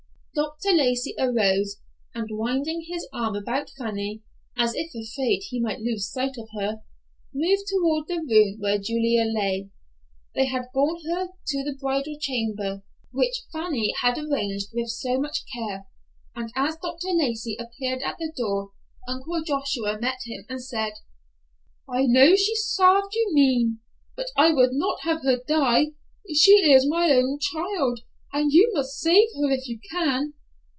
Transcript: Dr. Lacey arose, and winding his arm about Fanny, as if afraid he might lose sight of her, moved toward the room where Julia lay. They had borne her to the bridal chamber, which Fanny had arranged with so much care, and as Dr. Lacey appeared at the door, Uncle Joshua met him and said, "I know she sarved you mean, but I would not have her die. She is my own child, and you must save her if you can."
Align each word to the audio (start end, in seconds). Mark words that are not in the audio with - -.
Dr. 0.33 0.71
Lacey 0.71 1.13
arose, 1.19 1.81
and 2.15 2.29
winding 2.31 2.85
his 2.87 3.05
arm 3.11 3.35
about 3.35 3.69
Fanny, 3.77 4.23
as 4.57 4.73
if 4.73 4.91
afraid 4.95 5.41
he 5.43 5.59
might 5.59 5.81
lose 5.81 6.09
sight 6.09 6.37
of 6.37 6.47
her, 6.57 6.81
moved 7.33 7.63
toward 7.67 8.07
the 8.07 8.23
room 8.25 8.57
where 8.59 8.77
Julia 8.79 9.25
lay. 9.25 9.71
They 10.33 10.45
had 10.45 10.71
borne 10.73 11.01
her 11.03 11.27
to 11.47 11.63
the 11.65 11.75
bridal 11.77 12.17
chamber, 12.17 12.81
which 13.11 13.43
Fanny 13.51 13.93
had 14.01 14.17
arranged 14.17 14.69
with 14.73 14.87
so 14.87 15.19
much 15.19 15.43
care, 15.53 15.85
and 16.33 16.49
as 16.55 16.77
Dr. 16.77 17.09
Lacey 17.09 17.57
appeared 17.59 18.01
at 18.01 18.17
the 18.17 18.31
door, 18.35 18.71
Uncle 19.09 19.43
Joshua 19.43 19.99
met 19.99 20.19
him 20.25 20.45
and 20.47 20.63
said, 20.63 20.93
"I 21.93 22.05
know 22.05 22.37
she 22.37 22.55
sarved 22.55 23.13
you 23.13 23.31
mean, 23.33 23.79
but 24.15 24.27
I 24.37 24.53
would 24.53 24.71
not 24.71 25.01
have 25.01 25.23
her 25.23 25.39
die. 25.45 25.87
She 26.33 26.53
is 26.53 26.87
my 26.87 27.11
own 27.11 27.37
child, 27.37 27.99
and 28.33 28.53
you 28.53 28.69
must 28.73 28.97
save 28.97 29.27
her 29.35 29.51
if 29.51 29.67
you 29.67 29.77
can." 29.91 30.33